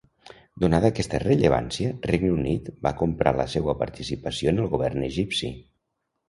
[0.61, 5.53] Donada aquesta rellevància, Regne Unit va comprar la seua participació en el govern egipci.